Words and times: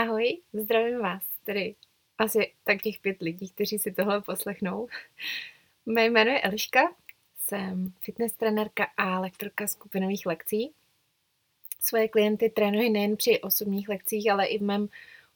Ahoj, 0.00 0.40
zdravím 0.52 0.98
vás, 0.98 1.22
tedy 1.44 1.74
asi 2.18 2.52
tak 2.64 2.82
těch 2.82 2.98
pět 2.98 3.22
lidí, 3.22 3.48
kteří 3.48 3.78
si 3.78 3.92
tohle 3.92 4.20
poslechnou. 4.20 4.88
Mé 5.86 6.04
jméno 6.04 6.30
je 6.30 6.40
Eliška, 6.40 6.80
jsem 7.38 7.92
fitness 8.00 8.32
trenérka 8.32 8.86
a 8.96 9.20
lektorka 9.20 9.66
skupinových 9.66 10.26
lekcí. 10.26 10.72
Svoje 11.80 12.08
klienty 12.08 12.50
trénuji 12.50 12.90
nejen 12.90 13.16
při 13.16 13.40
osobních 13.40 13.88
lekcích, 13.88 14.30
ale 14.30 14.46
i 14.46 14.58
v 14.58 14.62
mém 14.62 14.88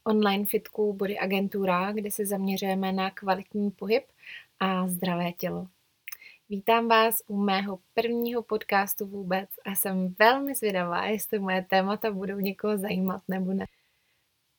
online 0.04 0.46
fitku 0.46 0.92
Body 0.92 1.18
Agentura, 1.18 1.92
kde 1.92 2.10
se 2.10 2.26
zaměřujeme 2.26 2.92
na 2.92 3.10
kvalitní 3.10 3.70
pohyb 3.70 4.04
a 4.60 4.88
zdravé 4.88 5.32
tělo. 5.32 5.66
Vítám 6.48 6.88
vás 6.88 7.22
u 7.26 7.36
mého 7.36 7.78
prvního 7.94 8.42
podcastu 8.42 9.06
vůbec 9.06 9.50
a 9.64 9.74
jsem 9.74 10.14
velmi 10.18 10.54
zvědavá, 10.54 11.06
jestli 11.06 11.38
moje 11.38 11.62
témata 11.62 12.10
budou 12.10 12.38
někoho 12.38 12.78
zajímat 12.78 13.22
nebo 13.28 13.52
ne 13.52 13.66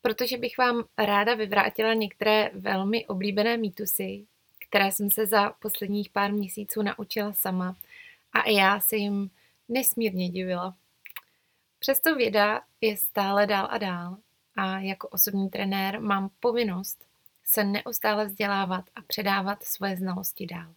protože 0.06 0.38
bych 0.38 0.58
vám 0.58 0.84
ráda 0.98 1.36
vyvrátila 1.36 1.94
některé 1.94 2.50
velmi 2.54 3.06
oblíbené 3.06 3.58
mýtusy, 3.58 4.26
které 4.70 4.92
jsem 4.92 5.12
se 5.12 5.26
za 5.26 5.50
posledních 5.50 6.10
pár 6.10 6.34
měsíců 6.34 6.82
naučila 6.82 7.34
sama 7.34 7.76
a 8.34 8.42
i 8.42 8.54
já 8.54 8.80
se 8.80 8.96
jim 8.96 9.30
nesmírně 9.70 10.30
divila. 10.30 10.76
Přesto 11.80 12.16
věda 12.16 12.62
je 12.82 12.98
stále 12.98 13.48
dál 13.48 13.68
a 13.72 13.78
dál 13.78 14.18
a 14.56 14.80
jako 14.80 15.08
osobní 15.08 15.50
trenér 15.50 16.02
mám 16.02 16.30
povinnost 16.40 17.06
se 17.44 17.64
neustále 17.64 18.26
vzdělávat 18.26 18.86
a 18.96 19.02
předávat 19.02 19.64
svoje 19.64 19.98
znalosti 19.98 20.46
dál. 20.46 20.74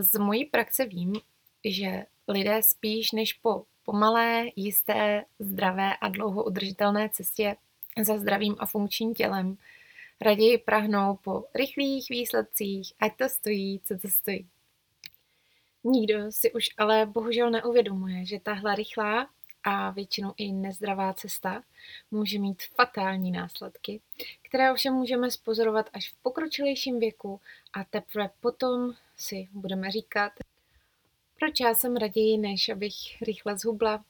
Z 0.00 0.18
mojí 0.18 0.44
praxe 0.44 0.86
vím, 0.86 1.12
že 1.64 2.06
lidé 2.28 2.62
spíš 2.62 3.12
než 3.12 3.32
po 3.32 3.64
pomalé, 3.90 4.46
jisté, 4.56 5.24
zdravé 5.38 5.96
a 6.00 6.08
dlouho 6.08 6.44
udržitelné 6.44 7.08
cestě 7.08 7.56
za 8.02 8.18
zdravým 8.18 8.56
a 8.58 8.66
funkčním 8.66 9.14
tělem 9.14 9.56
raději 10.20 10.58
prahnou 10.58 11.18
po 11.24 11.44
rychlých 11.54 12.08
výsledcích, 12.10 12.92
ať 13.00 13.16
to 13.16 13.28
stojí, 13.28 13.80
co 13.84 13.98
to 13.98 14.08
stojí. 14.08 14.48
Nikdo 15.84 16.32
si 16.32 16.52
už 16.52 16.68
ale 16.78 17.06
bohužel 17.06 17.50
neuvědomuje, 17.50 18.26
že 18.26 18.40
tahle 18.40 18.74
rychlá 18.74 19.30
a 19.62 19.90
většinou 19.90 20.34
i 20.36 20.52
nezdravá 20.52 21.12
cesta 21.12 21.62
může 22.10 22.38
mít 22.38 22.62
fatální 22.62 23.30
následky, 23.30 24.00
které 24.42 24.72
ovšem 24.72 24.94
můžeme 24.94 25.30
spozorovat 25.30 25.90
až 25.92 26.10
v 26.10 26.22
pokročilejším 26.22 27.00
věku 27.00 27.40
a 27.72 27.84
teprve 27.84 28.30
potom 28.40 28.92
si 29.16 29.48
budeme 29.52 29.90
říkat, 29.90 30.32
proč 31.40 31.60
já 31.60 31.74
jsem 31.74 31.96
raději, 31.96 32.38
než 32.38 32.68
abych 32.68 33.22
rychle 33.22 33.58
zhubla? 33.58 34.04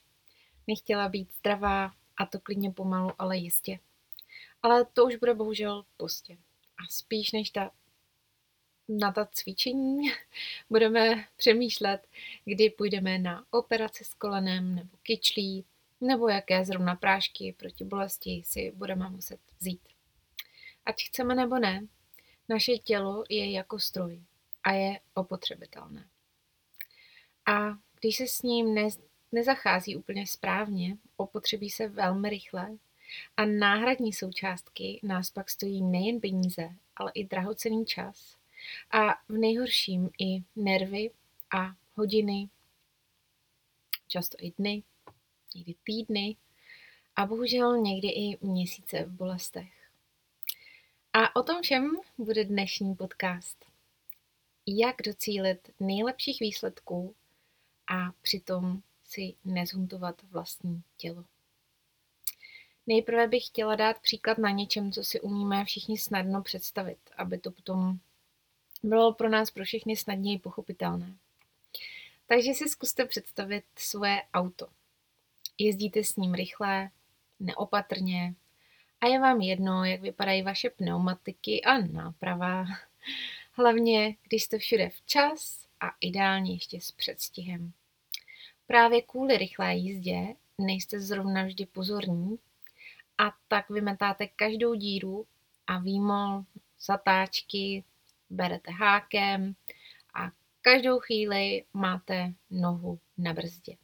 Nechtěla 0.66 1.08
být 1.08 1.32
zdravá 1.38 1.92
a 2.16 2.26
to 2.26 2.40
klidně 2.40 2.70
pomalu, 2.70 3.12
ale 3.18 3.36
jistě. 3.36 3.78
Ale 4.62 4.84
to 4.84 5.04
už 5.04 5.16
bude 5.16 5.34
bohužel 5.34 5.84
pozdě. 5.96 6.36
A 6.78 6.88
spíš 6.90 7.32
než 7.32 7.50
ta, 7.50 7.70
na 8.88 9.12
ta 9.12 9.26
cvičení 9.32 10.00
budeme 10.70 11.24
přemýšlet, 11.36 12.06
kdy 12.44 12.70
půjdeme 12.70 13.18
na 13.18 13.46
operaci 13.50 14.04
s 14.04 14.14
kolenem 14.14 14.74
nebo 14.74 14.96
kyčlí, 15.02 15.64
nebo 16.00 16.28
jaké 16.28 16.64
zrovna 16.64 16.94
prášky 16.94 17.54
proti 17.58 17.84
bolesti 17.84 18.42
si 18.44 18.72
budeme 18.74 19.10
muset 19.10 19.40
vzít. 19.60 19.88
Ať 20.86 21.02
chceme 21.02 21.34
nebo 21.34 21.58
ne, 21.58 21.86
naše 22.48 22.78
tělo 22.78 23.24
je 23.28 23.52
jako 23.52 23.78
stroj 23.78 24.22
a 24.62 24.72
je 24.72 25.00
opotřebitelné. 25.14 26.09
A 27.50 27.78
když 28.00 28.16
se 28.16 28.26
s 28.26 28.42
ním 28.42 28.74
ne, 28.74 28.88
nezachází 29.32 29.96
úplně 29.96 30.26
správně, 30.26 30.96
opotřebí 31.16 31.70
se 31.70 31.88
velmi 31.88 32.30
rychle 32.30 32.78
a 33.36 33.44
náhradní 33.44 34.12
součástky 34.12 35.00
nás 35.02 35.30
pak 35.30 35.50
stojí 35.50 35.82
nejen 35.82 36.20
peníze, 36.20 36.68
ale 36.96 37.12
i 37.14 37.24
drahocený 37.24 37.86
čas 37.86 38.36
a 38.90 39.14
v 39.28 39.32
nejhorším 39.32 40.10
i 40.18 40.42
nervy 40.56 41.10
a 41.56 41.74
hodiny, 41.94 42.48
často 44.08 44.36
i 44.40 44.52
dny, 44.58 44.82
někdy 45.54 45.74
týdny 45.84 46.36
a 47.16 47.26
bohužel 47.26 47.78
někdy 47.78 48.08
i 48.08 48.38
měsíce 48.46 49.04
v 49.04 49.10
bolestech. 49.10 49.72
A 51.12 51.36
o 51.36 51.42
tom 51.42 51.62
všem 51.62 51.96
bude 52.18 52.44
dnešní 52.44 52.94
podcast. 52.94 53.64
Jak 54.66 54.96
docílit 55.04 55.70
nejlepších 55.80 56.40
výsledků 56.40 57.14
a 57.90 58.12
přitom 58.22 58.82
si 59.04 59.34
nezhuntovat 59.44 60.22
vlastní 60.22 60.82
tělo. 60.96 61.24
Nejprve 62.86 63.28
bych 63.28 63.46
chtěla 63.46 63.76
dát 63.76 63.98
příklad 63.98 64.38
na 64.38 64.50
něčem, 64.50 64.92
co 64.92 65.04
si 65.04 65.20
umíme 65.20 65.64
všichni 65.64 65.98
snadno 65.98 66.42
představit, 66.42 66.98
aby 67.16 67.38
to 67.38 67.50
potom 67.50 67.98
bylo 68.82 69.14
pro 69.14 69.28
nás 69.28 69.50
pro 69.50 69.64
všechny 69.64 69.96
snadněji 69.96 70.38
pochopitelné. 70.38 71.16
Takže 72.26 72.54
si 72.54 72.68
zkuste 72.68 73.04
představit 73.04 73.64
svoje 73.76 74.22
auto. 74.34 74.68
Jezdíte 75.58 76.04
s 76.04 76.16
ním 76.16 76.34
rychle, 76.34 76.90
neopatrně 77.40 78.34
a 79.00 79.06
je 79.06 79.20
vám 79.20 79.40
jedno, 79.40 79.84
jak 79.84 80.00
vypadají 80.00 80.42
vaše 80.42 80.70
pneumatiky 80.70 81.62
a 81.62 81.78
náprava. 81.78 82.64
Hlavně, 83.52 84.16
když 84.22 84.44
jste 84.44 84.58
všude 84.58 84.88
včas 84.88 85.66
a 85.80 85.86
ideálně 86.00 86.52
ještě 86.52 86.80
s 86.80 86.92
předstihem. 86.92 87.72
Právě 88.70 89.02
kvůli 89.02 89.38
rychlé 89.38 89.74
jízdě 89.74 90.34
nejste 90.58 91.00
zrovna 91.00 91.44
vždy 91.44 91.66
pozorní 91.66 92.38
a 93.18 93.32
tak 93.48 93.70
vymetáte 93.70 94.26
každou 94.26 94.74
díru 94.74 95.26
a 95.66 95.78
výmol, 95.78 96.44
zatáčky 96.80 97.84
berete 98.30 98.70
hákem 98.70 99.54
a 100.14 100.30
každou 100.62 100.98
chvíli 100.98 101.64
máte 101.72 102.32
nohu 102.50 102.98
na 103.18 103.34
brzdě. 103.34 103.76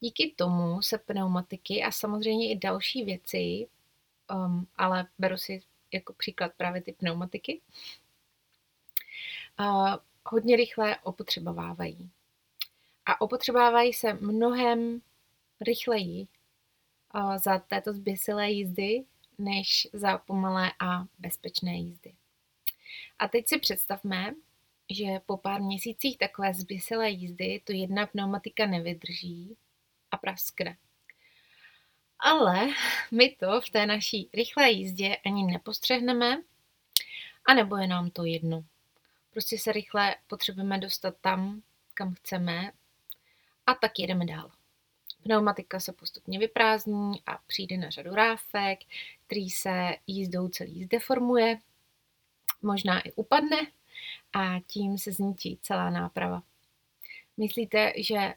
Díky 0.00 0.34
tomu 0.36 0.82
se 0.82 0.98
pneumatiky 0.98 1.82
a 1.82 1.90
samozřejmě 1.90 2.50
i 2.50 2.58
další 2.58 3.04
věci, 3.04 3.66
um, 4.34 4.66
ale 4.76 5.06
beru 5.18 5.36
si 5.36 5.62
jako 5.92 6.12
příklad 6.12 6.52
právě 6.56 6.82
ty 6.82 6.92
pneumatiky, 6.92 7.60
uh, 9.60 9.94
hodně 10.24 10.56
rychle 10.56 10.96
opotřebovávají 11.02 12.10
a 13.06 13.20
opotřebávají 13.20 13.92
se 13.92 14.14
mnohem 14.14 15.02
rychleji 15.60 16.26
za 17.36 17.58
této 17.58 17.92
zběsilé 17.92 18.50
jízdy, 18.50 19.04
než 19.38 19.88
za 19.92 20.18
pomalé 20.18 20.72
a 20.80 21.04
bezpečné 21.18 21.76
jízdy. 21.76 22.14
A 23.18 23.28
teď 23.28 23.48
si 23.48 23.58
představme, 23.58 24.34
že 24.90 25.06
po 25.26 25.36
pár 25.36 25.62
měsících 25.62 26.18
takové 26.18 26.54
zběsilé 26.54 27.10
jízdy 27.10 27.60
to 27.64 27.72
jedna 27.72 28.06
pneumatika 28.06 28.66
nevydrží 28.66 29.56
a 30.10 30.16
praskne. 30.16 30.76
Ale 32.18 32.68
my 33.10 33.36
to 33.40 33.60
v 33.60 33.70
té 33.70 33.86
naší 33.86 34.30
rychlé 34.34 34.70
jízdě 34.70 35.16
ani 35.16 35.52
nepostřehneme, 35.52 36.42
anebo 37.44 37.76
je 37.76 37.86
nám 37.86 38.10
to 38.10 38.24
jedno. 38.24 38.64
Prostě 39.30 39.58
se 39.58 39.72
rychle 39.72 40.16
potřebujeme 40.26 40.78
dostat 40.78 41.14
tam, 41.20 41.62
kam 41.94 42.14
chceme 42.14 42.72
a 43.66 43.74
tak 43.74 43.98
jedeme 43.98 44.24
dál. 44.24 44.50
Pneumatika 45.22 45.80
se 45.80 45.92
postupně 45.92 46.38
vyprázdní 46.38 47.22
a 47.26 47.38
přijde 47.46 47.76
na 47.76 47.90
řadu 47.90 48.14
ráfek, 48.14 48.78
který 49.26 49.50
se 49.50 49.96
jízdou 50.06 50.48
celý 50.48 50.84
zdeformuje, 50.84 51.58
možná 52.62 53.00
i 53.00 53.12
upadne 53.12 53.58
a 54.32 54.60
tím 54.66 54.98
se 54.98 55.12
zničí 55.12 55.58
celá 55.62 55.90
náprava. 55.90 56.42
Myslíte, 57.36 57.92
že 57.96 58.34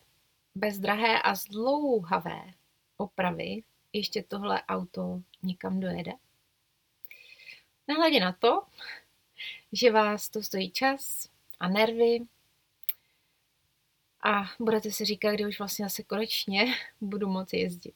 bez 0.56 0.80
drahé 0.80 1.22
a 1.22 1.36
zdlouhavé 1.36 2.54
opravy 2.98 3.64
ještě 3.94 4.24
tohle 4.24 4.64
auto 4.64 5.22
někam 5.44 5.80
dojede? 5.80 6.12
Nehledě 7.88 8.20
na 8.20 8.32
to, 8.32 8.64
že 9.72 9.92
vás 9.92 10.30
to 10.30 10.44
stojí 10.44 10.72
čas 10.72 11.30
a 11.60 11.70
nervy 11.70 12.20
a 14.26 14.44
budete 14.60 14.92
si 14.92 15.06
říkat, 15.06 15.34
kdy 15.34 15.46
už 15.46 15.60
vlastně 15.60 15.86
asi 15.86 16.04
konečně 16.04 16.66
budu 17.02 17.28
moci 17.28 17.58
jezdit. 17.58 17.96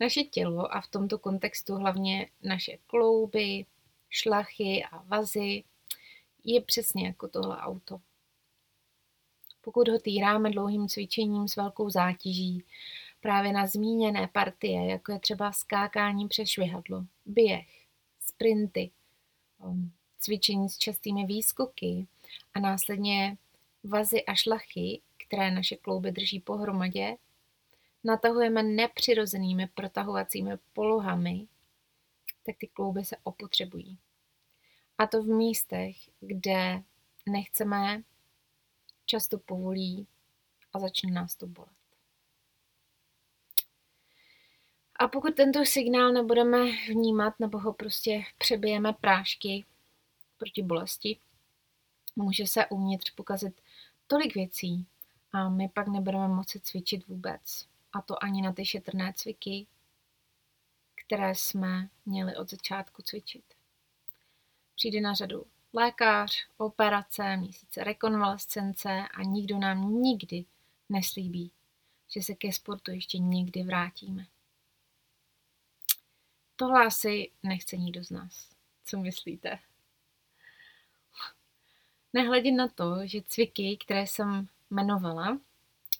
Naše 0.00 0.24
tělo 0.24 0.74
a 0.74 0.80
v 0.80 0.88
tomto 0.88 1.18
kontextu 1.18 1.74
hlavně 1.74 2.30
naše 2.42 2.78
klouby, 2.86 3.66
šlachy 4.08 4.84
a 4.92 5.02
vazy 5.02 5.64
je 6.44 6.60
přesně 6.60 7.06
jako 7.06 7.28
tohle 7.28 7.56
auto. 7.58 8.00
Pokud 9.60 9.88
ho 9.88 9.98
týráme 9.98 10.50
dlouhým 10.50 10.88
cvičením 10.88 11.48
s 11.48 11.56
velkou 11.56 11.90
zátěží, 11.90 12.64
právě 13.20 13.52
na 13.52 13.66
zmíněné 13.66 14.28
partie, 14.32 14.90
jako 14.90 15.12
je 15.12 15.18
třeba 15.18 15.52
skákání 15.52 16.28
přes 16.28 16.48
švihadlo, 16.48 17.04
běh, 17.26 17.66
sprinty, 18.20 18.90
um, 19.58 19.92
cvičení 20.18 20.68
s 20.68 20.78
častými 20.78 21.26
výskoky 21.26 22.06
a 22.54 22.60
následně 22.60 23.36
vazy 23.84 24.24
a 24.24 24.34
šlachy 24.34 25.00
které 25.30 25.50
naše 25.50 25.76
klouby 25.76 26.12
drží 26.12 26.40
pohromadě, 26.40 27.16
natahujeme 28.04 28.62
nepřirozenými 28.62 29.66
protahovacími 29.66 30.50
polohami, 30.72 31.46
tak 32.46 32.56
ty 32.58 32.66
klouby 32.66 33.04
se 33.04 33.16
opotřebují. 33.22 33.98
A 34.98 35.06
to 35.06 35.22
v 35.22 35.26
místech, 35.26 35.96
kde 36.20 36.82
nechceme, 37.26 38.02
často 39.06 39.38
povolí 39.38 40.06
a 40.72 40.78
začne 40.78 41.12
nás 41.12 41.36
to 41.36 41.46
bolet. 41.46 41.70
A 44.96 45.08
pokud 45.08 45.34
tento 45.34 45.64
signál 45.64 46.12
nebudeme 46.12 46.64
vnímat 46.88 47.40
nebo 47.40 47.58
ho 47.58 47.72
prostě 47.72 48.24
přebijeme 48.38 48.92
prášky 48.92 49.64
proti 50.38 50.62
bolesti, 50.62 51.18
může 52.16 52.46
se 52.46 52.66
uvnitř 52.66 53.10
pokazit 53.10 53.60
tolik 54.06 54.34
věcí 54.34 54.86
a 55.32 55.48
my 55.48 55.68
pak 55.68 55.88
nebudeme 55.88 56.28
moci 56.28 56.60
cvičit 56.60 57.06
vůbec. 57.06 57.66
A 57.92 58.02
to 58.02 58.24
ani 58.24 58.42
na 58.42 58.52
ty 58.52 58.66
šetrné 58.66 59.12
cviky, 59.16 59.66
které 60.94 61.34
jsme 61.34 61.88
měli 62.06 62.36
od 62.36 62.50
začátku 62.50 63.02
cvičit. 63.02 63.44
Přijde 64.74 65.00
na 65.00 65.14
řadu 65.14 65.46
lékař, 65.72 66.48
operace, 66.56 67.36
měsíce 67.36 67.84
rekonvalescence 67.84 69.08
a 69.14 69.22
nikdo 69.22 69.58
nám 69.58 70.02
nikdy 70.02 70.44
neslíbí, 70.88 71.50
že 72.08 72.22
se 72.22 72.34
ke 72.34 72.52
sportu 72.52 72.90
ještě 72.90 73.18
někdy 73.18 73.62
vrátíme. 73.62 74.26
Tohle 76.56 76.86
asi 76.86 77.30
nechce 77.42 77.76
nikdo 77.76 78.04
z 78.04 78.10
nás. 78.10 78.48
Co 78.84 78.98
myslíte? 78.98 79.58
Nehledě 82.12 82.52
na 82.52 82.68
to, 82.68 82.96
že 83.04 83.22
cviky, 83.22 83.76
které 83.76 84.06
jsem 84.06 84.48
jmenovala, 84.70 85.38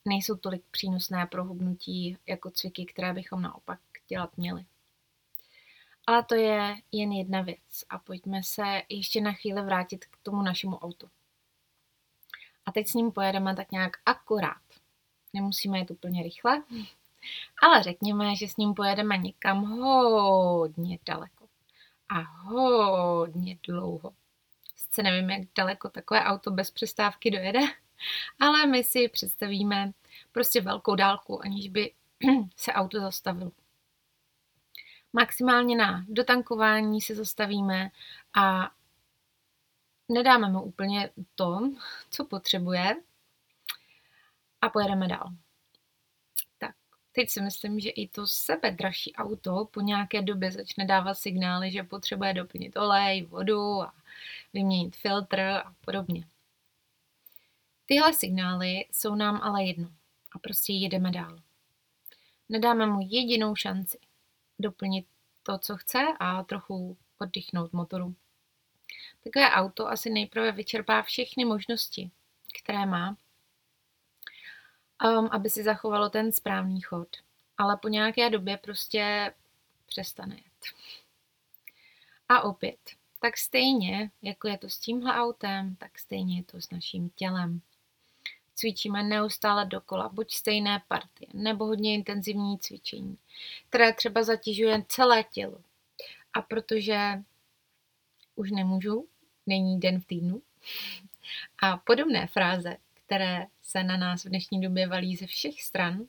nejsou 0.05 0.37
tolik 0.37 0.62
přínosné 0.70 1.26
pro 1.26 1.44
hubnutí 1.44 2.17
jako 2.26 2.50
cviky, 2.50 2.84
které 2.84 3.12
bychom 3.12 3.43
naopak 3.43 3.81
dělat 4.08 4.37
měli. 4.37 4.64
Ale 6.06 6.25
to 6.25 6.34
je 6.34 6.76
jen 6.93 7.12
jedna 7.12 7.43
věc 7.43 7.84
a 7.90 7.99
pojďme 7.99 8.43
se 8.43 8.82
ještě 8.88 9.20
na 9.20 9.32
chvíli 9.32 9.62
vrátit 9.62 10.05
k 10.05 10.17
tomu 10.22 10.43
našemu 10.43 10.78
autu. 10.78 11.11
A 12.67 12.72
teď 12.72 12.88
s 12.88 12.94
ním 12.94 13.12
pojedeme 13.12 13.56
tak 13.56 13.72
nějak 13.72 13.96
akorát. 14.06 14.62
Nemusíme 15.32 15.78
jít 15.78 15.90
úplně 15.90 16.22
rychle, 16.22 16.62
ale 17.62 17.82
řekněme, 17.82 18.37
že 18.37 18.49
s 18.49 18.56
ním 18.56 18.75
pojedeme 18.75 19.17
někam 19.17 19.64
hodně 19.64 20.99
daleko 21.06 21.49
a 22.08 22.20
hodně 22.20 23.58
dlouho. 23.67 24.12
Sice 24.76 25.02
nevím, 25.02 25.31
jak 25.31 25.43
daleko 25.56 25.88
takové 25.88 26.25
auto 26.25 26.50
bez 26.50 26.70
přestávky 26.70 27.31
dojede, 27.31 27.61
ale 28.41 28.67
my 28.67 28.85
si 28.85 29.08
představíme 29.08 29.93
prostě 30.32 30.61
velkou 30.61 30.94
dálku, 30.94 31.44
aniž 31.44 31.69
by 31.69 31.93
se 32.56 32.73
auto 32.73 33.00
zastavilo. 33.00 33.50
Maximálně 35.12 35.76
na 35.76 36.05
dotankování 36.08 37.00
se 37.00 37.14
zastavíme 37.14 37.91
a 38.35 38.70
nedáme 40.08 40.49
mu 40.49 40.62
úplně 40.62 41.11
to, 41.35 41.61
co 42.11 42.25
potřebuje 42.25 42.97
a 44.61 44.69
pojedeme 44.69 45.08
dál. 45.08 45.31
Tak, 46.58 46.75
teď 47.12 47.31
si 47.31 47.41
myslím, 47.41 47.81
že 47.81 47.91
i 47.91 48.08
to 48.08 48.26
sebe 48.26 48.70
dražší 48.70 49.14
auto 49.14 49.69
po 49.70 49.81
nějaké 49.81 50.23
době 50.23 50.53
začne 50.53 50.85
dávat 50.87 51.14
signály, 51.14 51.70
že 51.70 51.82
potřebuje 51.82 52.35
doplnit 52.35 52.76
olej, 52.76 53.23
vodu 53.23 53.82
a 53.82 53.94
vyměnit 54.53 54.96
filtr 54.96 55.41
a 55.41 55.75
podobně. 55.81 56.25
Tyhle 57.90 58.12
signály 58.12 58.87
jsou 58.92 59.14
nám 59.14 59.40
ale 59.42 59.64
jedno 59.64 59.88
a 60.32 60.38
prostě 60.38 60.72
jedeme 60.72 61.10
dál. 61.10 61.38
Nedáme 62.48 62.87
mu 62.87 63.00
jedinou 63.08 63.54
šanci 63.54 63.98
doplnit 64.58 65.06
to, 65.42 65.58
co 65.58 65.76
chce 65.76 65.98
a 66.20 66.42
trochu 66.42 66.96
oddychnout 67.19 67.72
motoru. 67.72 68.14
Takové 69.25 69.50
auto 69.50 69.88
asi 69.88 70.10
nejprve 70.10 70.52
vyčerpá 70.52 71.02
všechny 71.02 71.44
možnosti, 71.44 72.10
které 72.60 72.87
má, 72.87 73.16
um, 75.04 75.28
aby 75.32 75.50
si 75.50 75.62
zachovalo 75.62 76.10
ten 76.10 76.32
správný 76.32 76.81
chod. 76.81 77.16
Ale 77.58 77.76
po 77.76 77.88
nějaké 77.88 78.31
době 78.31 78.56
prostě 78.56 79.34
přestane 79.86 80.34
jet. 80.34 80.75
A 82.28 82.40
opět, 82.40 82.90
tak 83.20 83.38
stejně, 83.38 84.10
jako 84.22 84.48
je 84.48 84.58
to 84.58 84.69
s 84.69 84.78
tímhle 84.78 85.14
autem, 85.14 85.76
tak 85.76 85.98
stejně 85.98 86.36
je 86.36 86.44
to 86.44 86.60
s 86.60 86.70
naším 86.70 87.10
tělem 87.10 87.60
cvičíme 88.60 89.02
neustále 89.02 89.66
dokola, 89.66 90.08
buď 90.08 90.32
stejné 90.32 90.82
partie, 90.88 91.28
nebo 91.34 91.66
hodně 91.66 91.94
intenzivní 91.94 92.58
cvičení, 92.58 93.18
které 93.68 93.92
třeba 93.92 94.22
zatěžuje 94.22 94.84
celé 94.88 95.24
tělo. 95.24 95.60
A 96.32 96.42
protože 96.42 97.22
už 98.34 98.50
nemůžu, 98.50 99.08
není 99.46 99.80
den 99.80 100.00
v 100.00 100.04
týdnu, 100.04 100.42
a 101.62 101.76
podobné 101.76 102.26
fráze, 102.26 102.76
které 102.94 103.46
se 103.62 103.82
na 103.82 103.96
nás 103.96 104.24
v 104.24 104.28
dnešní 104.28 104.60
době 104.60 104.88
valí 104.88 105.16
ze 105.16 105.26
všech 105.26 105.62
stran 105.62 106.04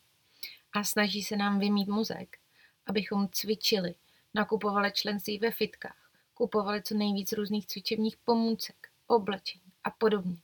a 0.73 0.83
snaží 0.83 1.23
se 1.23 1.35
nám 1.37 1.59
vymít 1.59 1.87
mozek, 1.87 2.37
abychom 2.85 3.29
cvičili, 3.31 3.95
nakupovali 4.33 4.91
členství 4.91 5.39
ve 5.39 5.51
fitkách, 5.51 6.11
kupovali 6.33 6.83
co 6.83 6.95
nejvíc 6.95 7.31
různých 7.31 7.67
cvičebních 7.67 8.17
pomůcek, 8.17 8.89
oblečení 9.07 9.71
a 9.83 9.89
podobně. 9.89 10.37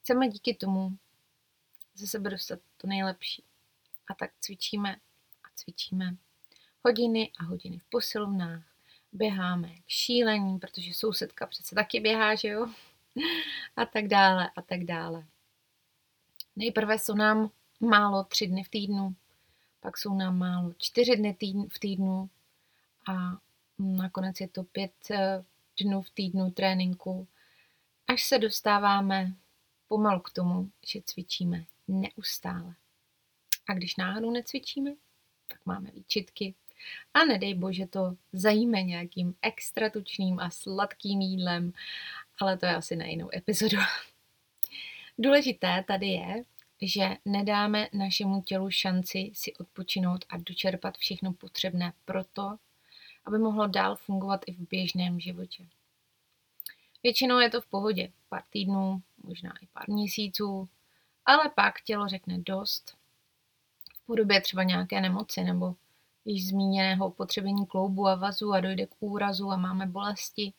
Chceme 0.00 0.28
díky 0.28 0.54
tomu 0.54 0.96
ze 1.94 2.06
sebe 2.06 2.30
dostat 2.30 2.60
to 2.76 2.86
nejlepší. 2.86 3.44
A 4.08 4.14
tak 4.14 4.30
cvičíme 4.40 4.96
a 5.44 5.48
cvičíme 5.54 6.16
hodiny 6.84 7.30
a 7.38 7.44
hodiny 7.44 7.78
v 7.78 7.84
posilovnách, 7.84 8.62
běháme 9.12 9.68
k 9.68 9.88
šílení, 9.88 10.58
protože 10.58 10.94
sousedka 10.94 11.46
přece 11.46 11.74
taky 11.74 12.00
běhá, 12.00 12.34
že 12.34 12.48
jo? 12.48 12.66
A 13.76 13.86
tak 13.86 14.08
dále, 14.08 14.50
a 14.56 14.62
tak 14.62 14.84
dále. 14.84 15.24
Nejprve 16.56 16.98
jsou 16.98 17.14
nám 17.14 17.50
málo 17.80 18.24
tři 18.24 18.46
dny 18.46 18.64
v 18.64 18.68
týdnu, 18.68 19.14
pak 19.80 19.98
jsou 19.98 20.14
nám 20.14 20.38
málo 20.38 20.72
čtyři 20.78 21.16
dny 21.16 21.34
týdn, 21.34 21.62
v 21.68 21.78
týdnu 21.78 22.30
a 23.08 23.38
nakonec 23.78 24.40
je 24.40 24.48
to 24.48 24.62
pět 24.62 24.92
eh, 25.10 25.44
dnů 25.80 26.02
v 26.02 26.10
týdnu 26.10 26.50
tréninku, 26.50 27.28
až 28.06 28.24
se 28.24 28.38
dostáváme 28.38 29.34
pomalu 29.88 30.20
k 30.20 30.30
tomu, 30.30 30.70
že 30.86 31.00
cvičíme 31.04 31.64
neustále. 31.90 32.74
A 33.68 33.74
když 33.74 33.96
náhodou 33.96 34.30
necvičíme, 34.30 34.90
tak 35.48 35.66
máme 35.66 35.90
výčitky. 35.90 36.54
A 37.14 37.24
nedej 37.24 37.54
bože 37.54 37.86
to 37.86 38.16
zajíme 38.32 38.82
nějakým 38.82 39.34
extra 39.42 39.90
tučným 39.90 40.40
a 40.40 40.50
sladkým 40.50 41.20
jídlem, 41.20 41.72
ale 42.40 42.56
to 42.56 42.66
je 42.66 42.74
asi 42.74 42.96
na 42.96 43.04
jinou 43.04 43.28
epizodu. 43.34 43.76
Důležité 45.18 45.84
tady 45.86 46.06
je, 46.06 46.42
že 46.82 47.16
nedáme 47.24 47.88
našemu 47.92 48.42
tělu 48.42 48.70
šanci 48.70 49.30
si 49.34 49.54
odpočinout 49.56 50.24
a 50.28 50.36
dočerpat 50.36 50.96
všechno 50.96 51.32
potřebné 51.32 51.92
proto, 52.04 52.56
aby 53.24 53.38
mohlo 53.38 53.66
dál 53.66 53.96
fungovat 53.96 54.40
i 54.46 54.52
v 54.52 54.68
běžném 54.68 55.20
životě. 55.20 55.66
Většinou 57.02 57.38
je 57.38 57.50
to 57.50 57.60
v 57.60 57.66
pohodě, 57.66 58.12
pár 58.28 58.42
týdnů, 58.50 59.02
možná 59.24 59.52
i 59.62 59.66
pár 59.66 59.88
měsíců, 59.88 60.68
ale 61.26 61.50
pak 61.54 61.82
tělo 61.82 62.08
řekne 62.08 62.38
dost 62.38 62.96
v 63.94 64.06
podobě 64.06 64.40
třeba 64.40 64.62
nějaké 64.62 65.00
nemoci 65.00 65.44
nebo 65.44 65.74
již 66.24 66.48
zmíněného 66.48 67.10
potřebení 67.10 67.66
kloubu 67.66 68.06
a 68.06 68.14
vazu 68.14 68.52
a 68.52 68.60
dojde 68.60 68.86
k 68.86 68.94
úrazu 69.00 69.50
a 69.50 69.56
máme 69.56 69.86
bolesti. 69.86 70.52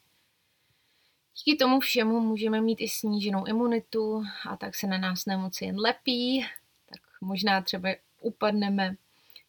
Díky 1.37 1.57
tomu 1.57 1.79
všemu 1.79 2.19
můžeme 2.19 2.61
mít 2.61 2.81
i 2.81 2.87
sníženou 2.87 3.45
imunitu 3.45 4.23
a 4.49 4.57
tak 4.57 4.75
se 4.75 4.87
na 4.87 4.97
nás 4.97 5.25
nemoci 5.25 5.65
jen 5.65 5.79
lepí, 5.79 6.45
tak 6.85 7.01
možná 7.21 7.61
třeba 7.61 7.89
upadneme 8.19 8.95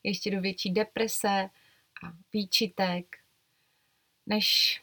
ještě 0.03 0.31
do 0.31 0.41
větší 0.41 0.71
deprese 0.71 1.51
a 2.05 2.13
výčitek, 2.33 3.17
než 4.27 4.81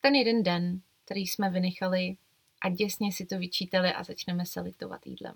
ten 0.00 0.14
jeden 0.14 0.42
den, 0.42 0.80
který 1.04 1.26
jsme 1.26 1.50
vynechali 1.50 2.16
a 2.60 2.68
děsně 2.68 3.12
si 3.12 3.26
to 3.26 3.38
vyčítali 3.38 3.92
a 3.92 4.04
začneme 4.04 4.46
se 4.46 4.60
litovat 4.60 5.06
jídlem. 5.06 5.34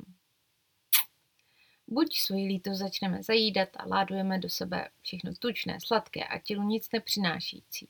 Buď 1.86 2.18
svoji 2.18 2.46
lítost 2.46 2.78
začneme 2.78 3.22
zajídat 3.22 3.68
a 3.76 3.86
ládujeme 3.86 4.38
do 4.38 4.48
sebe 4.48 4.88
všechno 5.02 5.34
tučné, 5.34 5.78
sladké 5.80 6.24
a 6.24 6.38
tělu 6.38 6.62
nic 6.62 6.88
nepřinášící. 6.92 7.88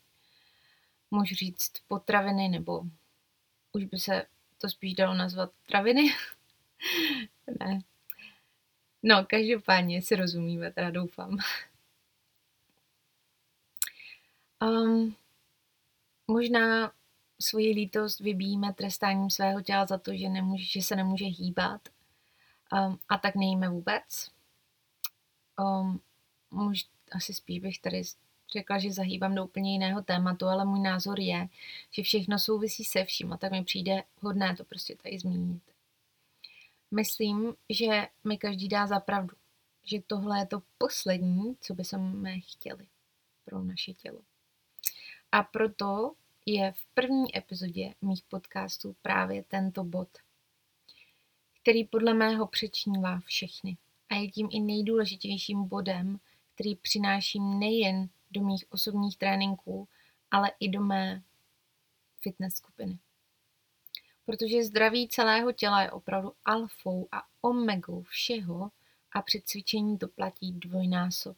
Můžu 1.10 1.34
říct 1.34 1.72
potraviny, 1.88 2.48
nebo 2.48 2.82
už 3.72 3.84
by 3.84 3.98
se 3.98 4.26
to 4.60 4.68
spíš 4.68 4.94
dalo 4.94 5.14
nazvat 5.14 5.50
traviny? 5.66 6.14
ne. 7.60 7.80
No, 9.02 9.24
každopádně 9.24 10.02
si 10.02 10.16
rozumíme, 10.16 10.72
teda 10.72 10.90
doufám. 10.90 11.38
Um, 14.62 15.16
možná 16.28 16.92
svoji 17.40 17.70
lítost 17.70 18.20
vybíjíme 18.20 18.72
trestáním 18.72 19.30
svého 19.30 19.62
těla 19.62 19.86
za 19.86 19.98
to, 19.98 20.16
že, 20.16 20.28
nemůže, 20.28 20.64
že 20.64 20.82
se 20.82 20.96
nemůže 20.96 21.24
hýbat 21.24 21.88
um, 22.72 22.98
a 23.08 23.18
tak 23.18 23.34
nejíme 23.34 23.68
vůbec. 23.68 24.30
Um, 25.60 26.00
muž, 26.50 26.86
asi 27.12 27.34
spíš 27.34 27.60
bych 27.60 27.78
tady 27.78 28.02
řekla, 28.52 28.78
že 28.78 28.92
zahýbám 28.92 29.34
do 29.34 29.44
úplně 29.44 29.72
jiného 29.72 30.02
tématu, 30.02 30.46
ale 30.46 30.64
můj 30.64 30.80
názor 30.80 31.20
je, 31.20 31.48
že 31.90 32.02
všechno 32.02 32.38
souvisí 32.38 32.84
se 32.84 33.04
vším 33.04 33.32
a 33.32 33.36
tak 33.36 33.52
mi 33.52 33.64
přijde 33.64 34.02
hodné 34.20 34.56
to 34.56 34.64
prostě 34.64 34.96
tady 34.96 35.18
zmínit. 35.18 35.62
Myslím, 36.90 37.54
že 37.70 38.08
mi 38.24 38.38
každý 38.38 38.68
dá 38.68 38.86
za 38.86 39.00
pravdu, 39.00 39.36
že 39.84 39.98
tohle 40.06 40.38
je 40.38 40.46
to 40.46 40.62
poslední, 40.78 41.56
co 41.60 41.74
by 41.74 41.84
jsme 41.84 42.40
chtěli 42.40 42.86
pro 43.44 43.62
naše 43.62 43.92
tělo. 43.92 44.20
A 45.32 45.42
proto 45.42 46.12
je 46.46 46.72
v 46.72 46.86
první 46.94 47.36
epizodě 47.36 47.94
mých 48.02 48.22
podcastů 48.22 48.96
právě 49.02 49.44
tento 49.44 49.84
bod, 49.84 50.08
který 51.62 51.84
podle 51.84 52.14
mého 52.14 52.46
přečnívá 52.46 53.20
všechny 53.20 53.76
a 54.08 54.14
je 54.14 54.30
tím 54.30 54.48
i 54.50 54.60
nejdůležitějším 54.60 55.64
bodem, 55.64 56.20
který 56.54 56.76
přináším 56.76 57.58
nejen 57.58 58.08
do 58.30 58.40
mých 58.40 58.64
osobních 58.70 59.18
tréninků, 59.18 59.88
ale 60.30 60.50
i 60.60 60.68
do 60.68 60.80
mé 60.80 61.22
fitness 62.20 62.54
skupiny. 62.54 62.98
Protože 64.26 64.64
zdraví 64.64 65.08
celého 65.08 65.52
těla 65.52 65.82
je 65.82 65.90
opravdu 65.90 66.32
alfou 66.44 67.08
a 67.12 67.22
omegou 67.40 68.02
všeho 68.02 68.70
a 69.12 69.22
při 69.22 69.42
cvičení 69.44 69.98
to 69.98 70.08
platí 70.08 70.52
dvojnásob. 70.52 71.36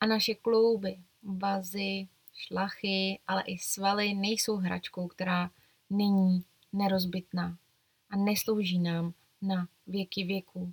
A 0.00 0.06
naše 0.06 0.34
klouby, 0.34 0.98
vazy, 1.22 2.08
šlachy, 2.38 3.18
ale 3.26 3.42
i 3.46 3.58
svaly 3.58 4.14
nejsou 4.14 4.56
hračkou, 4.56 5.08
která 5.08 5.50
není 5.90 6.44
nerozbitná 6.72 7.58
a 8.10 8.16
neslouží 8.16 8.78
nám 8.78 9.12
na 9.42 9.68
věky 9.86 10.24
věků. 10.24 10.72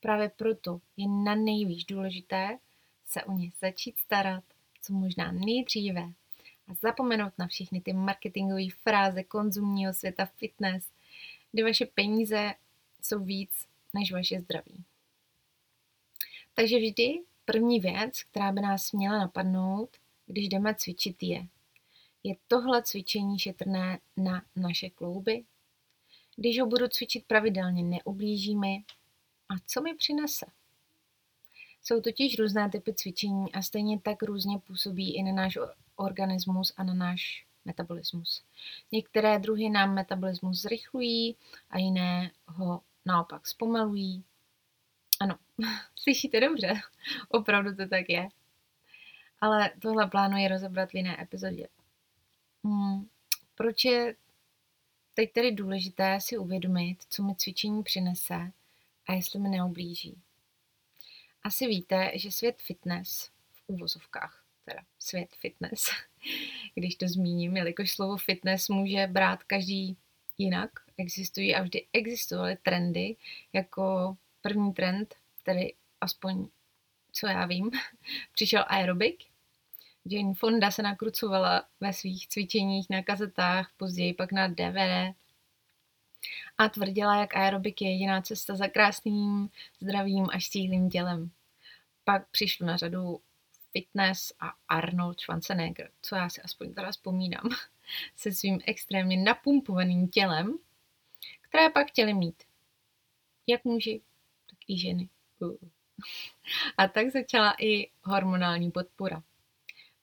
Právě 0.00 0.28
proto 0.28 0.80
je 0.96 1.08
na 1.08 1.34
nejvíc 1.34 1.84
důležité 1.84 2.58
se 3.06 3.24
o 3.24 3.32
ně 3.32 3.50
začít 3.60 3.98
starat, 3.98 4.44
co 4.82 4.92
možná 4.92 5.32
nejdříve 5.32 6.02
a 6.68 6.74
zapomenout 6.82 7.32
na 7.38 7.46
všechny 7.46 7.80
ty 7.80 7.92
marketingové 7.92 8.68
fráze 8.82 9.24
konzumního 9.24 9.94
světa 9.94 10.26
fitness, 10.26 10.84
kde 11.52 11.64
vaše 11.64 11.86
peníze 11.86 12.54
jsou 13.02 13.24
víc 13.24 13.50
než 13.94 14.12
vaše 14.12 14.40
zdraví. 14.40 14.84
Takže 16.54 16.78
vždy 16.78 17.20
první 17.44 17.80
věc, 17.80 18.22
která 18.22 18.52
by 18.52 18.60
nás 18.60 18.92
měla 18.92 19.18
napadnout, 19.18 19.96
když 20.26 20.48
jdeme 20.48 20.74
cvičit, 20.74 21.22
je, 21.22 21.46
je 22.22 22.34
tohle 22.48 22.82
cvičení 22.82 23.38
šetrné 23.38 23.98
na 24.16 24.42
naše 24.56 24.90
klouby? 24.90 25.44
Když 26.36 26.60
ho 26.60 26.66
budu 26.66 26.88
cvičit 26.88 27.24
pravidelně, 27.26 27.84
neublíží 27.84 28.56
mi? 28.56 28.84
A 29.48 29.54
co 29.66 29.82
mi 29.82 29.94
přinese? 29.94 30.46
Jsou 31.82 32.00
totiž 32.00 32.38
různé 32.38 32.70
typy 32.70 32.94
cvičení 32.94 33.52
a 33.52 33.62
stejně 33.62 34.00
tak 34.00 34.22
různě 34.22 34.58
působí 34.58 35.16
i 35.16 35.22
na 35.22 35.32
náš 35.32 35.58
organismus 35.96 36.72
a 36.76 36.84
na 36.84 36.94
náš 36.94 37.46
metabolismus. 37.64 38.42
Některé 38.92 39.38
druhy 39.38 39.70
nám 39.70 39.94
metabolismus 39.94 40.62
zrychlují 40.62 41.36
a 41.70 41.78
jiné 41.78 42.30
ho 42.46 42.80
naopak 43.04 43.46
zpomalují. 43.46 44.24
Ano, 45.20 45.38
slyšíte 45.96 46.40
dobře, 46.40 46.74
opravdu 47.28 47.76
to 47.76 47.88
tak 47.88 48.08
je. 48.08 48.28
Ale 49.46 49.70
tohle 49.82 50.06
plánuji 50.06 50.48
rozebrat 50.48 50.90
v 50.90 50.94
jiné 50.94 51.22
epizodě. 51.22 51.68
Hmm, 52.64 53.08
proč 53.54 53.84
je 53.84 54.14
teď 55.14 55.32
tedy 55.32 55.52
důležité 55.52 56.20
si 56.20 56.38
uvědomit, 56.38 56.96
co 57.08 57.22
mi 57.22 57.34
cvičení 57.36 57.82
přinese 57.82 58.52
a 59.06 59.12
jestli 59.12 59.38
mi 59.38 59.48
neublíží. 59.48 60.18
Asi 61.42 61.66
víte, 61.66 62.10
že 62.14 62.30
svět 62.30 62.62
fitness 62.62 63.30
v 63.52 63.62
úvozovkách, 63.66 64.44
teda 64.64 64.82
svět 64.98 65.28
fitness, 65.40 65.90
když 66.74 66.94
to 66.94 67.08
zmíním, 67.08 67.56
jelikož 67.56 67.90
slovo 67.90 68.16
fitness 68.16 68.68
může 68.68 69.06
brát 69.06 69.42
každý 69.42 69.96
jinak, 70.38 70.70
existují 70.98 71.54
a 71.54 71.62
vždy 71.62 71.86
existovaly 71.92 72.56
trendy, 72.62 73.16
jako 73.52 74.16
první 74.40 74.72
trend, 74.72 75.14
tedy 75.42 75.74
aspoň 76.00 76.48
co 77.16 77.26
já 77.26 77.46
vím, 77.46 77.70
přišel 78.32 78.64
aerobik. 78.68 79.24
Jane 80.08 80.34
Fonda 80.34 80.70
se 80.70 80.82
nakrucovala 80.82 81.64
ve 81.80 81.92
svých 81.92 82.28
cvičeních 82.28 82.90
na 82.90 83.02
kazetách, 83.02 83.72
později 83.76 84.14
pak 84.14 84.32
na 84.32 84.48
DVD 84.48 85.16
a 86.58 86.68
tvrdila, 86.68 87.20
jak 87.20 87.36
aerobik 87.36 87.82
je 87.82 87.92
jediná 87.92 88.22
cesta 88.22 88.56
za 88.56 88.68
krásným, 88.68 89.48
zdravým 89.80 90.26
a 90.32 90.38
štíhlým 90.38 90.90
tělem. 90.90 91.30
Pak 92.04 92.30
přišlo 92.30 92.66
na 92.66 92.76
řadu 92.76 93.20
fitness 93.72 94.32
a 94.40 94.52
Arnold 94.68 95.20
Schwarzenegger, 95.20 95.90
co 96.02 96.16
já 96.16 96.28
si 96.28 96.42
aspoň 96.42 96.74
teda 96.74 96.90
vzpomínám, 96.90 97.48
se 98.16 98.32
svým 98.32 98.60
extrémně 98.66 99.16
napumpovaným 99.16 100.08
tělem, 100.08 100.58
které 101.40 101.70
pak 101.70 101.88
chtěli 101.88 102.14
mít. 102.14 102.42
Jak 103.46 103.64
muži, 103.64 104.00
tak 104.50 104.58
i 104.68 104.78
ženy. 104.78 105.08
A 106.78 106.88
tak 106.88 107.10
začala 107.10 107.54
i 107.60 107.90
hormonální 108.02 108.70
podpora. 108.70 109.22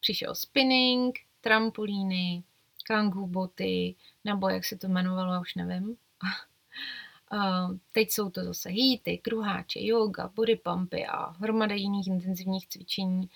Přišel 0.03 0.35
spinning, 0.35 1.19
trampolíny, 1.41 2.43
kangu 2.87 3.27
boty, 3.27 3.95
nebo 4.23 4.49
jak 4.49 4.65
se 4.65 4.77
to 4.77 4.87
jmenovalo, 4.87 5.41
už 5.41 5.55
nevím. 5.55 5.97
teď 7.91 8.11
jsou 8.11 8.29
to 8.29 8.43
zase 8.43 8.69
hýty, 8.69 9.17
kruháče, 9.17 9.79
yoga, 9.81 10.27
body 10.27 10.55
pumpy 10.55 11.05
a 11.05 11.29
hromada 11.29 11.75
jiných 11.75 12.07
intenzivních 12.07 12.67
cvičení, 12.67 13.29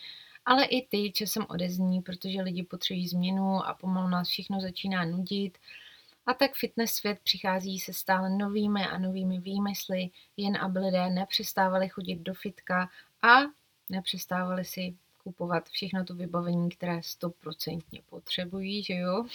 ale 0.45 0.65
i 0.65 0.88
ty 0.88 1.12
časem 1.12 1.45
odezní, 1.50 2.01
protože 2.01 2.41
lidi 2.41 2.63
potřebují 2.63 3.07
změnu 3.07 3.65
a 3.65 3.74
pomalu 3.74 4.07
nás 4.07 4.27
všechno 4.27 4.62
začíná 4.62 5.05
nudit. 5.05 5.57
A 6.25 6.33
tak 6.33 6.55
fitness 6.55 6.91
svět 6.91 7.19
přichází 7.24 7.79
se 7.79 7.93
stále 7.93 8.29
novými 8.29 8.86
a 8.86 8.97
novými 8.97 9.39
výmysly, 9.39 10.09
jen 10.38 10.57
aby 10.57 10.79
lidé 10.79 11.09
nepřestávali 11.09 11.89
chodit 11.89 12.15
do 12.15 12.33
fitka 12.33 12.89
a 13.21 13.38
nepřestávali 13.89 14.65
si 14.65 14.97
kupovat 15.27 15.69
všechno 15.69 16.05
to 16.05 16.15
vybavení, 16.15 16.69
které 16.69 17.03
stoprocentně 17.03 18.01
potřebují, 18.10 18.84
že 18.84 18.93
jo? 18.93 19.25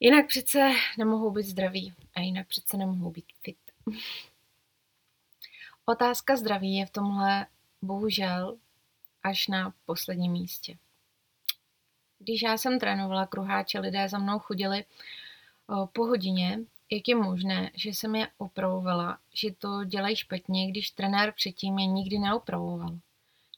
Jinak 0.00 0.26
přece 0.28 0.72
nemohou 0.98 1.30
být 1.30 1.42
zdraví 1.42 1.94
a 2.14 2.20
jinak 2.20 2.46
přece 2.48 2.76
nemohou 2.76 3.10
být 3.10 3.24
fit. 3.42 3.56
Otázka 5.84 6.36
zdraví 6.36 6.76
je 6.76 6.86
v 6.86 6.90
tomhle 6.90 7.46
bohužel 7.82 8.58
až 9.22 9.48
na 9.48 9.74
posledním 9.86 10.32
místě. 10.32 10.78
Když 12.18 12.42
já 12.42 12.58
jsem 12.58 12.78
trénovala 12.78 13.26
kruháče, 13.26 13.78
lidé 13.78 14.08
za 14.08 14.18
mnou 14.18 14.38
chodili 14.38 14.84
po 15.92 16.06
hodině, 16.06 16.58
jak 16.90 17.08
je 17.08 17.14
možné, 17.14 17.70
že 17.74 17.90
jsem 17.90 18.14
je 18.14 18.28
opravovala, 18.38 19.18
že 19.34 19.54
to 19.54 19.84
dělají 19.84 20.16
špatně, 20.16 20.70
když 20.70 20.90
trenér 20.90 21.32
předtím 21.32 21.78
je 21.78 21.86
nikdy 21.86 22.18
neopravoval. 22.18 22.98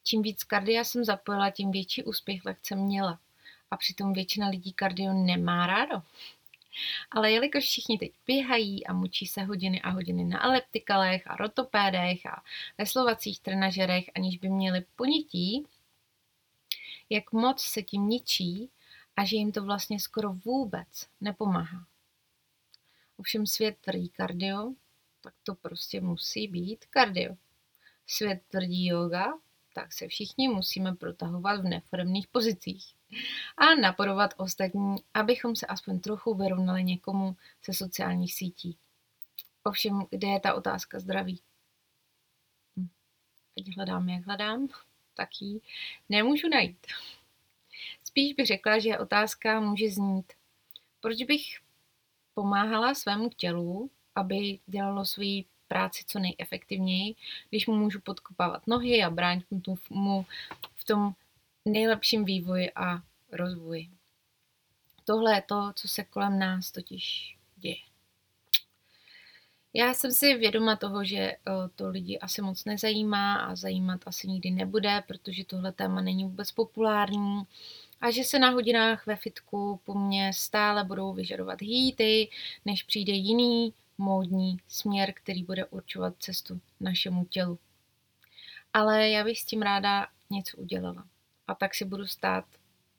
Čím 0.05 0.23
víc 0.23 0.45
kardia 0.45 0.85
jsem 0.85 1.05
zapojila, 1.05 1.51
tím 1.51 1.71
větší 1.71 2.03
úspěch 2.03 2.45
lekce 2.45 2.77
měla. 2.77 3.19
A 3.71 3.77
přitom 3.77 4.13
většina 4.13 4.49
lidí 4.49 4.73
kardio 4.73 5.13
nemá 5.13 5.67
rádo. 5.67 6.03
Ale 7.11 7.33
jelikož 7.33 7.65
všichni 7.65 7.99
teď 7.99 8.13
běhají 8.27 8.87
a 8.87 8.93
mučí 8.93 9.27
se 9.27 9.43
hodiny 9.43 9.83
a 9.83 9.91
hodiny 9.91 10.25
na 10.25 10.45
eliptikalech 10.45 11.27
a 11.27 11.37
rotopédech 11.37 12.27
a 12.27 12.43
veslovacích 12.79 13.41
trenažerech, 13.41 14.11
aniž 14.15 14.39
by 14.39 14.49
měli 14.49 14.85
ponětí, 14.97 15.67
jak 17.11 17.33
moc 17.33 17.63
se 17.63 17.83
tím 17.83 18.09
ničí 18.09 18.71
a 19.17 19.25
že 19.25 19.37
jim 19.37 19.53
to 19.53 19.65
vlastně 19.65 20.01
skoro 20.01 20.33
vůbec 20.33 21.09
nepomáhá. 21.21 21.87
Ovšem 23.17 23.47
svět 23.47 23.77
tvrdí 23.81 24.09
kardio, 24.09 24.73
tak 25.21 25.35
to 25.43 25.55
prostě 25.55 26.01
musí 26.01 26.49
být 26.49 26.85
kardio. 26.85 27.37
Svět 28.07 28.43
tvrdí 28.49 28.87
yoga, 28.87 29.33
tak 29.75 29.93
se 29.93 30.09
všichni 30.09 30.49
musíme 30.49 30.95
protahovat 30.95 31.61
v 31.61 31.65
neformných 31.65 32.27
pozicích 32.27 32.95
a 33.57 33.75
napodovat 33.75 34.35
ostatní, 34.37 34.97
abychom 35.15 35.57
se 35.57 35.67
aspoň 35.67 36.01
trochu 36.01 36.35
vyrovnali 36.35 36.85
někomu 36.85 37.37
ze 37.67 37.73
sociálních 37.73 38.35
sítí. 38.35 38.79
Ovšem, 39.63 40.07
kde 40.11 40.29
je 40.29 40.41
ta 40.41 40.55
otázka 40.55 40.99
zdraví? 40.99 41.41
Hm. 42.77 42.89
Teď 43.55 43.77
hledám, 43.77 44.09
jak 44.09 44.27
hledám, 44.27 44.69
tak 45.15 45.29
ji 45.41 45.61
nemůžu 46.09 46.49
najít. 46.49 46.87
Spíš 48.05 48.35
bych 48.35 48.47
řekla, 48.47 48.79
že 48.79 48.99
otázka 48.99 49.61
může 49.61 49.91
znít, 49.91 50.33
proč 51.01 51.23
bych 51.23 51.61
pomáhala 52.35 52.95
svému 52.95 53.29
tělu, 53.29 53.91
aby 54.15 54.59
dělalo 54.67 55.05
svůj 55.05 55.45
práci 55.69 56.05
co 56.07 56.19
nejefektivněji, 56.19 57.15
když 57.51 57.67
mu 57.67 57.75
můžu 57.75 58.01
podkopávat 58.01 58.67
nohy 58.67 59.03
a 59.03 59.11
bránit 59.11 59.47
mu 59.91 60.27
v 60.75 60.85
tom 60.85 61.15
nejlepším 61.65 62.25
vývoji 62.25 62.73
a 62.73 63.03
rozvoji. 63.33 63.89
Tohle 65.05 65.35
je 65.35 65.43
to, 65.43 65.73
co 65.75 65.89
se 65.89 66.05
kolem 66.05 66.39
nás 66.39 66.71
totiž 66.71 67.37
děje. 67.57 67.77
Já 69.77 69.95
jsem 69.95 70.13
si 70.13 70.35
vědoma 70.35 70.77
toho, 70.77 71.05
že 71.05 71.19
eh, 71.19 71.39
to 71.75 71.89
lidi 71.89 72.19
asi 72.19 72.43
moc 72.43 72.65
nezajímá 72.65 73.35
a 73.35 73.55
zajímat 73.55 74.01
asi 74.07 74.29
nikdy 74.29 74.51
nebude, 74.51 75.03
protože 75.07 75.45
tohle 75.45 75.73
téma 75.73 76.01
není 76.01 76.25
vůbec 76.25 76.53
populární 76.53 77.43
a 78.01 78.11
že 78.11 78.25
se 78.25 78.39
na 78.39 78.51
hodinách 78.51 79.07
ve 79.07 79.17
fitku 79.17 79.81
po 79.85 79.95
mně 79.95 80.33
stále 80.33 80.85
budou 80.85 81.13
vyžadovat 81.13 81.61
hýty, 81.61 82.29
než 82.65 82.83
přijde 82.83 83.13
jiný 83.13 83.73
módní 83.99 84.57
směr, 84.69 85.13
který 85.13 85.43
bude 85.43 85.65
určovat 85.65 86.15
cestu 86.19 86.61
našemu 86.81 87.25
tělu. 87.25 87.59
Ale 88.73 89.09
já 89.09 89.25
bych 89.25 89.41
s 89.41 89.45
tím 89.45 89.63
ráda 89.63 90.07
něco 90.31 90.57
udělala. 90.57 91.07
A 91.47 91.55
tak 91.55 91.75
si 91.75 91.85
budu 91.85 92.07
stát 92.07 92.45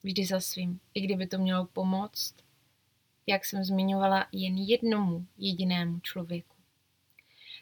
vždy 0.04 0.26
za 0.26 0.40
svým, 0.40 0.80
i 0.94 1.02
kdyby 1.02 1.28
to 1.28 1.38
mělo 1.38 1.66
pomoct, 1.66 2.36
jak 3.28 3.46
jsem 3.46 3.64
zmiňovala, 3.64 4.28
jen 4.32 4.58
jednomu 4.58 5.26
jedinému 5.38 6.00
člověku. 6.00 6.56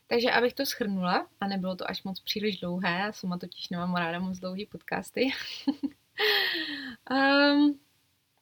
Takže 0.08 0.32
abych 0.32 0.54
to 0.54 0.66
schrnula, 0.66 1.28
a 1.42 1.48
nebylo 1.48 1.76
to 1.76 1.90
až 1.90 2.04
moc 2.04 2.20
příliš 2.20 2.60
dlouhé, 2.60 2.90
já 2.90 3.12
sama 3.12 3.38
totiž 3.38 3.70
nemám 3.70 3.96
ráda 3.96 4.20
moc 4.20 4.40
dlouhý 4.40 4.66
podcasty, 4.66 5.32
um, 7.12 7.80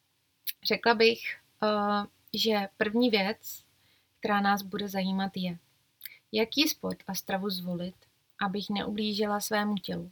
řekla 0.67 0.93
bych, 0.93 1.19
uh, 1.63 2.05
že 2.33 2.67
první 2.77 3.09
věc, 3.09 3.63
která 4.21 4.41
nás 4.41 4.61
bude 4.61 4.87
zajímat, 4.87 5.31
je, 5.35 5.57
jaký 6.31 6.69
sport 6.69 6.97
a 7.07 7.15
stravu 7.15 7.49
zvolit, 7.49 7.95
abych 8.41 8.69
neublížila 8.69 9.39
svému 9.39 9.75
tělu, 9.75 10.11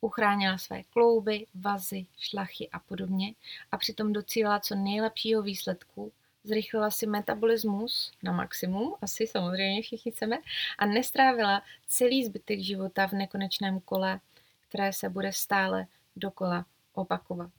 uchránila 0.00 0.58
své 0.58 0.82
klouby, 0.82 1.46
vazy, 1.54 2.06
šlachy 2.18 2.68
a 2.70 2.78
podobně 2.78 3.34
a 3.72 3.78
přitom 3.78 4.12
docílila 4.12 4.60
co 4.60 4.74
nejlepšího 4.74 5.42
výsledku, 5.42 6.12
zrychlila 6.44 6.90
si 6.90 7.06
metabolismus 7.06 8.12
na 8.22 8.32
maximum, 8.32 8.94
asi 9.02 9.26
samozřejmě 9.26 9.82
všichni 9.82 10.12
chceme, 10.12 10.38
a 10.78 10.86
nestrávila 10.86 11.62
celý 11.86 12.24
zbytek 12.24 12.60
života 12.60 13.06
v 13.06 13.12
nekonečném 13.12 13.80
kole, 13.80 14.20
které 14.68 14.92
se 14.92 15.08
bude 15.08 15.32
stále 15.32 15.86
dokola 16.16 16.66
opakovat. 16.92 17.52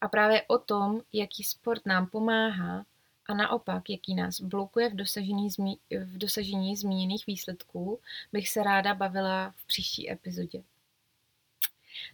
A 0.00 0.08
právě 0.08 0.42
o 0.42 0.58
tom, 0.58 1.00
jaký 1.12 1.44
sport 1.44 1.86
nám 1.86 2.06
pomáhá 2.06 2.84
a 3.30 3.34
naopak, 3.34 3.90
jaký 3.90 4.14
nás 4.14 4.40
blokuje 4.40 4.88
v 4.88 4.94
dosažení, 4.94 5.50
zmi- 5.50 5.78
v 5.90 6.18
dosažení 6.18 6.76
zmíněných 6.76 7.26
výsledků, 7.26 8.00
bych 8.32 8.48
se 8.48 8.62
ráda 8.62 8.94
bavila 8.94 9.54
v 9.56 9.66
příští 9.66 10.10
epizodě. 10.10 10.62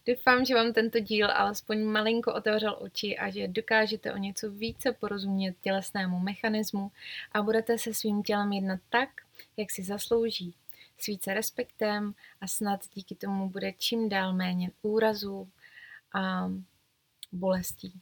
Doufám, 0.07 0.45
že 0.45 0.55
vám 0.55 0.73
tento 0.73 0.99
díl 1.01 1.31
alespoň 1.31 1.85
malinko 1.85 2.35
otevřel 2.35 2.77
oči 2.81 3.19
a 3.19 3.31
že 3.31 3.49
dokážete 3.49 4.13
o 4.13 4.17
něco 4.17 4.51
více 4.51 4.93
porozumět 4.93 5.57
tělesnému 5.61 6.19
mechanismu 6.19 6.93
a 7.33 7.43
budete 7.43 7.79
se 7.79 7.95
svým 7.95 8.23
tělem 8.23 8.53
jednat 8.53 8.81
tak, 8.89 9.09
jak 9.57 9.71
si 9.71 9.85
zaslouží. 9.85 10.55
S 10.99 11.07
více 11.07 11.35
respektem 11.35 12.15
a 12.41 12.47
snad 12.47 12.81
díky 12.95 13.15
tomu 13.15 13.51
bude 13.51 13.73
čím 13.73 14.09
dál 14.09 14.33
méně 14.33 14.71
úrazů 14.83 15.49
a 16.15 16.51
bolestí. 17.33 18.01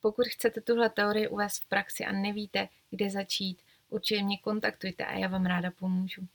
Pokud 0.00 0.26
chcete 0.26 0.60
tuhle 0.60 0.90
teorii 0.90 1.28
uvést 1.28 1.58
v 1.58 1.68
praxi 1.68 2.04
a 2.04 2.12
nevíte, 2.12 2.68
kde 2.90 3.10
začít, 3.10 3.62
určitě 3.88 4.22
mě 4.22 4.38
kontaktujte 4.38 5.04
a 5.04 5.12
já 5.12 5.28
vám 5.28 5.46
ráda 5.46 5.70
pomůžu. 5.70 6.26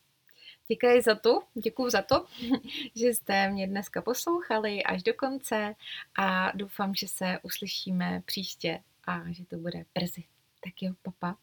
Děkuji 0.67 1.01
za 1.01 1.15
to, 1.15 1.43
děkuji 1.53 1.89
za 1.89 2.01
to, 2.01 2.25
že 2.95 3.07
jste 3.07 3.49
mě 3.49 3.67
dneska 3.67 4.01
poslouchali 4.01 4.83
až 4.83 5.03
do 5.03 5.13
konce 5.13 5.75
a 6.15 6.51
doufám, 6.55 6.95
že 6.95 7.07
se 7.07 7.39
uslyšíme 7.43 8.21
příště 8.25 8.79
a 9.03 9.31
že 9.31 9.45
to 9.45 9.57
bude 9.57 9.85
brzy. 9.93 10.23
Tak 10.63 10.73
jo, 10.81 10.93
papa. 11.01 11.37